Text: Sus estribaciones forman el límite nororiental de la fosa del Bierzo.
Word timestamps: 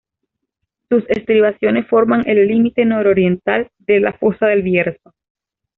Sus 0.89 1.03
estribaciones 1.09 1.85
forman 1.85 2.27
el 2.27 2.47
límite 2.47 2.85
nororiental 2.85 3.69
de 3.77 3.99
la 3.99 4.13
fosa 4.13 4.47
del 4.47 4.63
Bierzo. 4.63 5.13